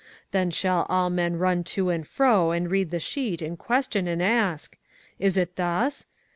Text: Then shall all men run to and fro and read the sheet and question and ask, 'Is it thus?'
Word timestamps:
Then 0.31 0.49
shall 0.49 0.87
all 0.89 1.11
men 1.11 1.37
run 1.37 1.63
to 1.75 1.91
and 1.91 2.07
fro 2.07 2.49
and 2.49 2.71
read 2.71 2.89
the 2.89 2.99
sheet 2.99 3.39
and 3.39 3.55
question 3.55 4.07
and 4.07 4.19
ask, 4.19 4.75
'Is 5.19 5.37
it 5.37 5.57
thus?' 5.57 6.07